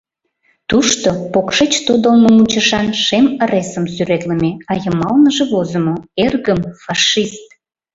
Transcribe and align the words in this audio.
Тушто 0.69 1.09
покшеч 1.31 1.73
тодылмо 1.85 2.29
мучашан 2.37 2.87
шем 3.05 3.25
ыресым 3.43 3.85
сӱретлыме, 3.93 4.51
а 4.69 4.73
йымалныже 4.83 5.43
возымо: 5.51 5.95
«Эргым— 6.23 6.61
фашист!» 6.83 7.45